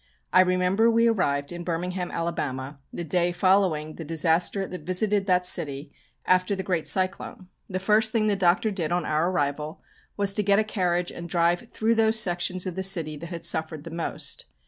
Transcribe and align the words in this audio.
I 0.33 0.41
remember 0.41 0.89
we 0.89 1.05
arrived 1.05 1.51
in 1.51 1.63
Birmingham, 1.63 2.09
Alabama, 2.09 2.79
the 2.91 3.03
day 3.03 3.31
following 3.31 3.97
the 3.97 4.03
disaster 4.03 4.65
that 4.65 4.81
visited 4.81 5.27
that 5.27 5.45
city 5.45 5.91
after 6.25 6.55
the 6.55 6.63
great 6.63 6.87
cyclone. 6.87 7.49
The 7.69 7.77
first 7.77 8.11
thing 8.11 8.25
the 8.25 8.35
Doctor 8.35 8.71
did 8.71 8.91
on 8.91 9.05
our 9.05 9.29
arrival 9.29 9.79
was 10.17 10.33
to 10.33 10.41
get 10.41 10.57
a 10.57 10.63
carriage 10.63 11.11
and 11.11 11.29
drive 11.29 11.69
through 11.71 11.93
those 11.93 12.19
sections 12.19 12.65
of 12.65 12.73
the 12.75 12.81
city 12.81 13.15
that 13.17 13.27
had 13.29 13.45
suffered 13.45 13.83
the 13.83 13.91
most. 13.91 14.47